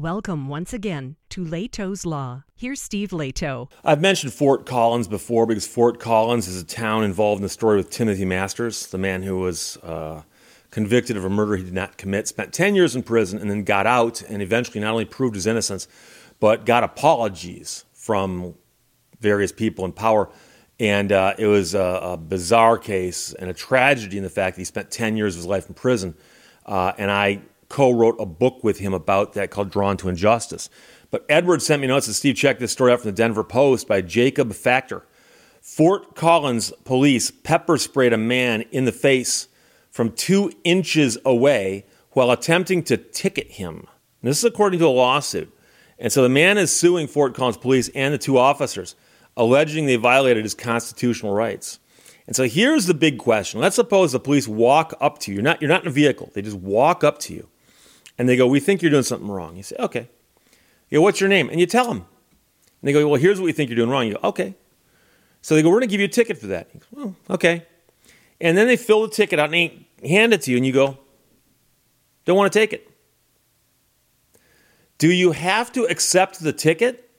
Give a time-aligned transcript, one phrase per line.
[0.00, 2.44] Welcome once again to Lehto's Law.
[2.56, 3.70] Here's Steve Lehto.
[3.84, 7.76] I've mentioned Fort Collins before because Fort Collins is a town involved in the story
[7.76, 10.22] with Timothy Masters, the man who was uh,
[10.70, 13.62] convicted of a murder he did not commit, spent 10 years in prison, and then
[13.62, 15.86] got out and eventually not only proved his innocence,
[16.38, 18.54] but got apologies from
[19.20, 20.30] various people in power.
[20.78, 24.62] And uh, it was a, a, bizarre case and a tragedy in the fact that
[24.62, 26.14] he spent 10 years of his life in prison.
[26.64, 30.68] Uh, and I co wrote a book with him about that called Drawn to Injustice.
[31.10, 33.88] But Edward sent me notes, and Steve checked this story out from the Denver Post
[33.88, 35.06] by Jacob Factor.
[35.62, 39.48] Fort Collins police pepper sprayed a man in the face
[39.90, 43.86] from two inches away while attempting to ticket him.
[44.20, 45.52] And this is according to a lawsuit.
[45.98, 48.96] And so the man is suing Fort Collins police and the two officers,
[49.36, 51.78] alleging they violated his constitutional rights.
[52.26, 53.60] And so here's the big question.
[53.60, 55.36] Let's suppose the police walk up to you.
[55.36, 56.30] You're not, you're not in a vehicle.
[56.32, 57.48] They just walk up to you
[58.20, 59.56] and they go, We think you're doing something wrong.
[59.56, 60.06] You say, Okay.
[60.90, 61.48] You go, What's your name?
[61.48, 61.96] And you tell them.
[61.96, 62.04] And
[62.82, 64.06] they go, Well, here's what we think you're doing wrong.
[64.06, 64.54] You go, Okay.
[65.40, 66.68] So they go, We're going to give you a ticket for that.
[66.74, 67.64] You go, oh, okay.
[68.38, 70.72] And then they fill the ticket out and they hand it to you, and you
[70.74, 70.98] go,
[72.26, 72.90] Don't want to take it.
[74.98, 77.10] Do you have to accept the ticket?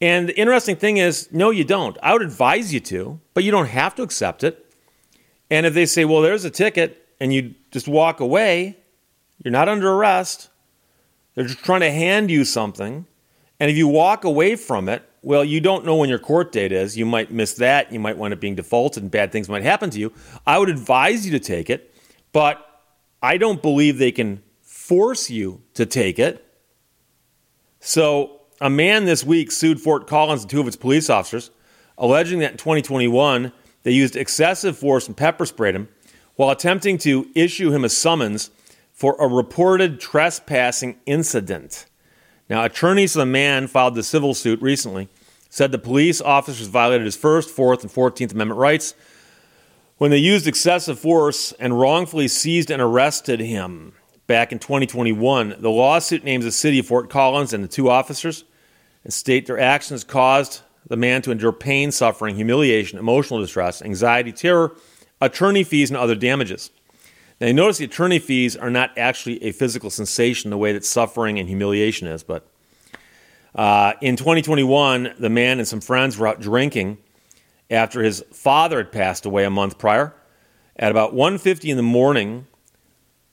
[0.00, 1.96] And the interesting thing is, no, you don't.
[2.02, 4.74] I would advise you to, but you don't have to accept it.
[5.52, 8.76] And if they say, well, there's a ticket, and you just walk away,
[9.42, 10.48] you're not under arrest.
[11.34, 13.06] They're just trying to hand you something.
[13.60, 16.72] And if you walk away from it, well, you don't know when your court date
[16.72, 16.96] is.
[16.96, 17.92] You might miss that.
[17.92, 20.12] You might wind up being defaulted and bad things might happen to you.
[20.46, 21.92] I would advise you to take it,
[22.32, 22.64] but
[23.22, 26.42] I don't believe they can force you to take it.
[27.80, 31.50] So, a man this week sued Fort Collins and two of its police officers,
[31.98, 35.88] alleging that in 2021 they used excessive force and pepper sprayed him
[36.36, 38.50] while attempting to issue him a summons
[38.96, 41.84] for a reported trespassing incident.
[42.48, 45.08] Now, attorneys of the man filed the civil suit recently
[45.50, 48.94] said the police officers violated his First, Fourth, and Fourteenth Amendment rights
[49.98, 53.92] when they used excessive force and wrongfully seized and arrested him
[54.26, 55.56] back in 2021.
[55.58, 58.44] The lawsuit names the city of Fort Collins and the two officers
[59.04, 64.32] and state their actions caused the man to endure pain, suffering, humiliation, emotional distress, anxiety,
[64.32, 64.74] terror,
[65.20, 66.70] attorney fees, and other damages.
[67.40, 70.84] Now, you notice the attorney fees are not actually a physical sensation the way that
[70.84, 72.22] suffering and humiliation is.
[72.22, 72.48] But
[73.54, 76.96] uh, in 2021, the man and some friends were out drinking
[77.70, 80.14] after his father had passed away a month prior.
[80.76, 82.46] At about 1:50 in the morning,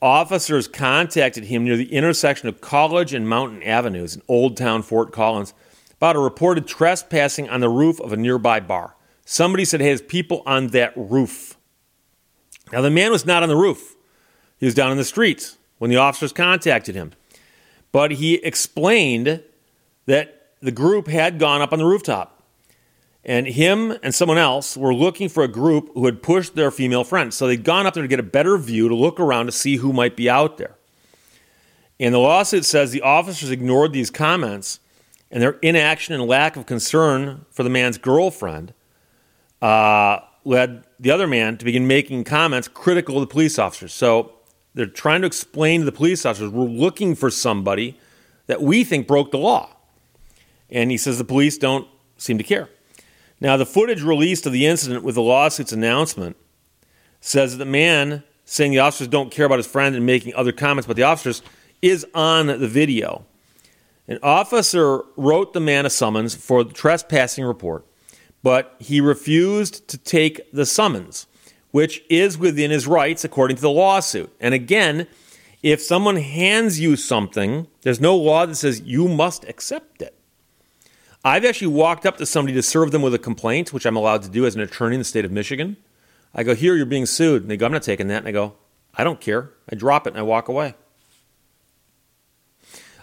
[0.00, 5.12] officers contacted him near the intersection of College and Mountain Avenues in Old Town Fort
[5.12, 5.54] Collins
[5.96, 8.94] about a reported trespassing on the roof of a nearby bar.
[9.24, 11.57] Somebody said, "Hey, there's people on that roof."
[12.72, 13.96] Now, the man was not on the roof,
[14.58, 17.12] he was down in the streets when the officers contacted him.
[17.92, 19.42] But he explained
[20.06, 22.34] that the group had gone up on the rooftop.
[23.24, 27.04] And him and someone else were looking for a group who had pushed their female
[27.04, 27.32] friend.
[27.32, 29.76] So they'd gone up there to get a better view, to look around to see
[29.76, 30.76] who might be out there.
[32.00, 34.80] And the lawsuit says the officers ignored these comments
[35.30, 38.72] and their inaction and lack of concern for the man's girlfriend
[39.60, 43.92] uh, led the other man to begin making comments critical of the police officers.
[43.92, 44.32] So
[44.72, 47.98] they're trying to explain to the police officers we're looking for somebody
[48.46, 49.76] that we think broke the law.
[50.70, 51.86] And he says the police don't
[52.16, 52.70] seem to care.
[53.40, 56.36] Now, the footage released of the incident with the lawsuit's announcement
[57.20, 60.50] says that the man saying the officers don't care about his friend and making other
[60.50, 61.42] comments about the officers
[61.82, 63.26] is on the video.
[64.08, 67.84] An officer wrote the man a summons for the trespassing report
[68.48, 71.26] but he refused to take the summons,
[71.70, 74.34] which is within his rights according to the lawsuit.
[74.40, 75.06] And again,
[75.62, 80.18] if someone hands you something, there's no law that says you must accept it.
[81.22, 84.22] I've actually walked up to somebody to serve them with a complaint, which I'm allowed
[84.22, 85.76] to do as an attorney in the state of Michigan.
[86.34, 87.42] I go, Here, you're being sued.
[87.42, 88.20] And they go, I'm not taking that.
[88.20, 88.54] And I go,
[88.94, 89.50] I don't care.
[89.70, 90.74] I drop it and I walk away.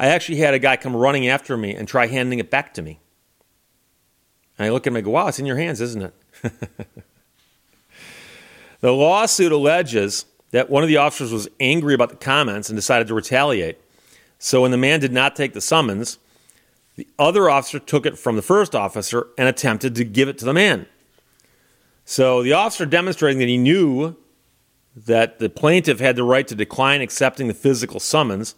[0.00, 2.82] I actually had a guy come running after me and try handing it back to
[2.82, 2.98] me.
[4.58, 6.14] And I look at him and go, wow, it's in your hands, isn't it?
[8.80, 13.08] the lawsuit alleges that one of the officers was angry about the comments and decided
[13.08, 13.78] to retaliate.
[14.38, 16.18] So when the man did not take the summons,
[16.96, 20.44] the other officer took it from the first officer and attempted to give it to
[20.44, 20.86] the man.
[22.04, 24.16] So the officer demonstrating that he knew
[24.96, 28.54] that the plaintiff had the right to decline accepting the physical summons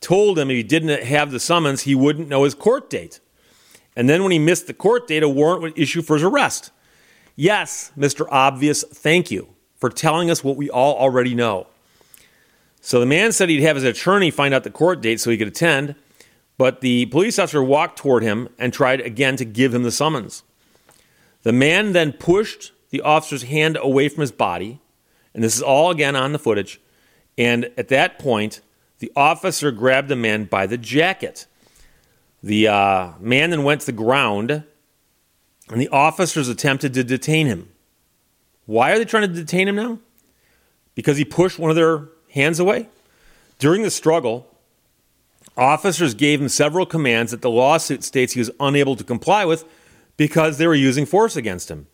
[0.00, 3.20] told him if he didn't have the summons, he wouldn't know his court date.
[3.94, 6.70] And then when he missed the court date, a warrant would issue for his arrest.
[7.36, 8.26] Yes, Mr.
[8.30, 11.66] Obvious, thank you for telling us what we all already know.
[12.80, 15.38] So the man said he'd have his attorney find out the court date so he
[15.38, 15.94] could attend,
[16.58, 20.42] but the police officer walked toward him and tried again to give him the summons.
[21.42, 24.80] The man then pushed the officer's hand away from his body,
[25.34, 26.80] and this is all again on the footage.
[27.38, 28.60] And at that point,
[28.98, 31.46] the officer grabbed the man by the jacket.
[32.42, 37.68] The uh, man then went to the ground, and the officers attempted to detain him.
[38.66, 39.98] Why are they trying to detain him now?
[40.94, 42.88] Because he pushed one of their hands away?
[43.58, 44.48] During the struggle,
[45.56, 49.64] officers gave him several commands that the lawsuit states he was unable to comply with
[50.16, 51.86] because they were using force against him.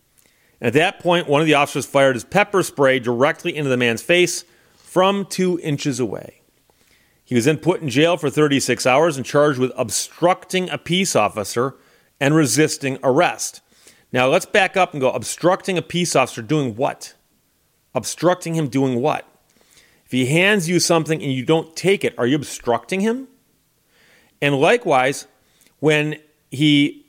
[0.61, 4.01] At that point, one of the officers fired his pepper spray directly into the man's
[4.01, 4.43] face
[4.75, 6.38] from two inches away.
[7.29, 11.15] He was then put in jail for 36 hours and charged with obstructing a peace
[11.15, 11.75] officer
[12.19, 13.61] and resisting arrest.
[14.11, 17.13] Now, let's back up and go obstructing a peace officer doing what?
[17.93, 19.27] Obstructing him doing what?
[20.07, 23.27] If he hands you something and you don't take it, are you obstructing him?
[24.41, 25.27] And likewise,
[25.77, 26.15] when
[26.49, 27.05] he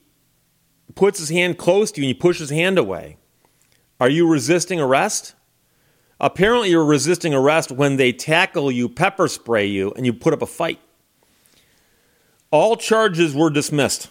[0.95, 3.17] puts his hand close to you and you push his hand away,
[3.99, 5.35] are you resisting arrest?
[6.21, 10.43] Apparently, you're resisting arrest when they tackle you, pepper spray you, and you put up
[10.43, 10.79] a fight.
[12.51, 14.11] All charges were dismissed.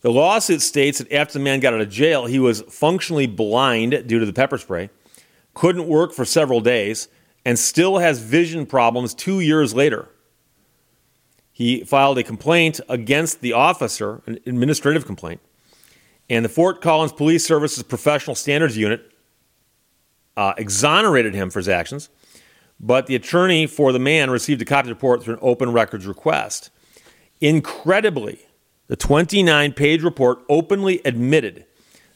[0.00, 4.04] The lawsuit states that after the man got out of jail, he was functionally blind
[4.06, 4.88] due to the pepper spray
[5.54, 7.08] couldn't work for several days,
[7.44, 10.08] and still has vision problems two years later.
[11.52, 15.40] He filed a complaint against the officer, an administrative complaint,
[16.28, 19.12] and the Fort Collins Police Services Professional Standards Unit
[20.36, 22.08] uh, exonerated him for his actions,
[22.78, 25.72] but the attorney for the man received a copy of the report through an open
[25.72, 26.70] records request.
[27.40, 28.46] Incredibly,
[28.88, 31.64] the 29 page report openly admitted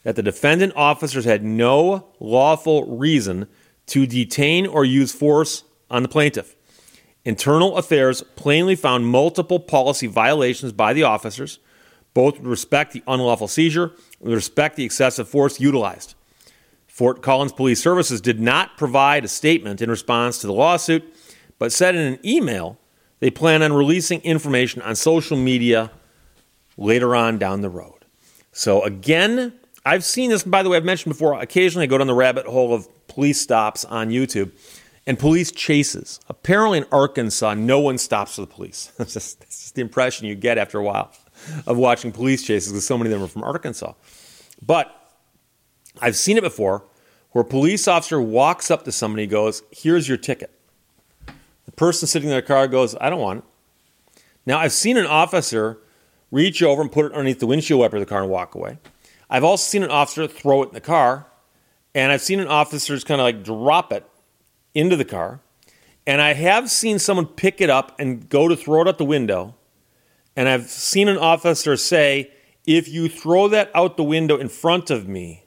[0.02, 3.46] that the defendant officers had no lawful reason
[3.86, 6.56] to detain or use force on the plaintiff.
[7.24, 11.58] Internal Affairs plainly found multiple policy violations by the officers,
[12.12, 16.13] both with respect to the unlawful seizure and with respect to the excessive force utilized.
[16.94, 21.02] Fort Collins Police Services did not provide a statement in response to the lawsuit,
[21.58, 22.78] but said in an email
[23.18, 25.90] they plan on releasing information on social media
[26.76, 28.04] later on down the road.
[28.52, 29.54] So, again,
[29.84, 32.46] I've seen this, by the way, I've mentioned before, occasionally I go down the rabbit
[32.46, 34.52] hole of police stops on YouTube
[35.04, 36.20] and police chases.
[36.28, 38.92] Apparently in Arkansas, no one stops for the police.
[38.98, 41.10] That's just, that's just the impression you get after a while
[41.66, 43.94] of watching police chases because so many of them are from Arkansas.
[44.64, 45.03] But
[46.00, 46.84] I've seen it before
[47.30, 50.50] where a police officer walks up to somebody and goes, Here's your ticket.
[51.66, 53.44] The person sitting in their car goes, I don't want it.
[54.46, 55.78] Now, I've seen an officer
[56.30, 58.78] reach over and put it underneath the windshield wiper of the car and walk away.
[59.30, 61.26] I've also seen an officer throw it in the car,
[61.94, 64.04] and I've seen an officer just kind of like drop it
[64.74, 65.40] into the car.
[66.06, 69.04] And I have seen someone pick it up and go to throw it out the
[69.04, 69.54] window.
[70.36, 72.30] And I've seen an officer say,
[72.66, 75.43] if you throw that out the window in front of me,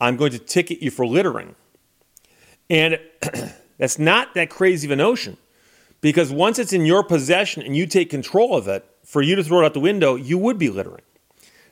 [0.00, 1.54] I'm going to ticket you for littering.
[2.68, 2.98] And
[3.78, 5.36] that's not that crazy of a notion
[6.00, 9.44] because once it's in your possession and you take control of it, for you to
[9.44, 11.02] throw it out the window, you would be littering.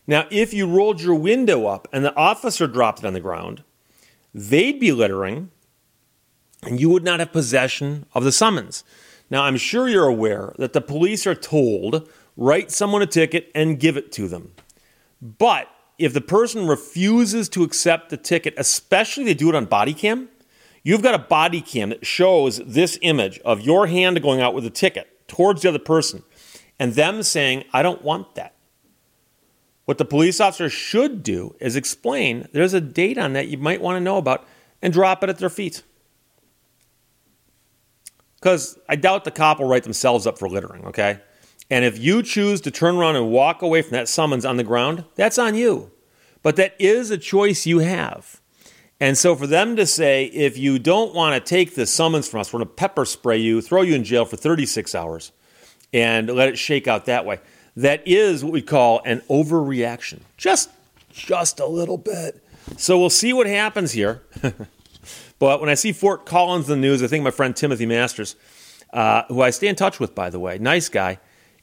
[0.07, 3.65] Now, if you rolled your window up and the officer dropped it on the ground,
[4.33, 5.51] they'd be littering
[6.63, 8.85] and you would not have possession of the summons.
[9.31, 13.81] Now, I'm sure you're aware that the police are told write someone a ticket and
[13.81, 14.53] give it to them.
[15.21, 19.95] But if the person refuses to accept the ticket, especially they do it on body
[19.95, 20.29] cam,
[20.83, 24.67] you've got a body cam that shows this image of your hand going out with
[24.67, 26.23] a ticket towards the other person
[26.79, 28.55] and them saying, I don't want that.
[29.85, 33.83] What the police officer should do is explain there's a date on that you might
[33.83, 34.47] want to know about
[34.81, 35.83] and drop it at their feet.
[38.37, 41.21] Because I doubt the cop will write themselves up for littering, okay?
[41.71, 44.65] And if you choose to turn around and walk away from that summons on the
[44.65, 45.91] ground, that's on you.
[46.43, 48.41] But that is a choice you have.
[49.01, 52.41] And so for them to say, if you don't want to take the summons from
[52.41, 55.33] us, we're going to pepper spray you, throw you in jail for 36 hours,
[55.93, 57.41] and let it shake out that way
[57.77, 60.21] that is what we call an overreaction.
[60.37, 60.71] Just
[61.11, 62.43] just a little bit.
[62.77, 64.23] So we'll see what happens here.
[65.39, 68.35] but when I see Fort Collins in the news, I think my friend Timothy Masters,
[68.93, 71.19] uh, who I stay in touch with, by the way, nice guy,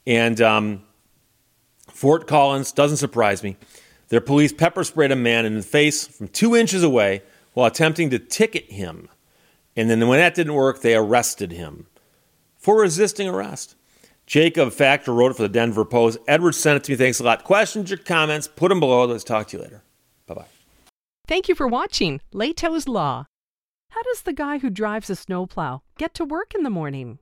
[0.06, 0.84] and um,
[1.90, 3.58] Fort Collins doesn't surprise me.
[4.10, 7.22] Their police pepper sprayed a man in the face from two inches away
[7.54, 9.10] while attempting to ticket him.
[9.76, 11.88] And then when that didn't work, they arrested him
[12.58, 13.76] for resisting arrest.
[14.26, 16.18] Jacob Factor wrote it for the Denver Post.
[16.28, 16.96] Edward sent it to me.
[16.96, 17.44] Thanks a lot.
[17.44, 19.06] Questions or comments, put them below.
[19.06, 19.84] Let's talk to you later.
[20.28, 20.46] Bye bye.
[21.28, 23.26] Thank you for watching Lehto's Law.
[23.90, 27.20] How does the guy who drives a snowplow get to work in the morning?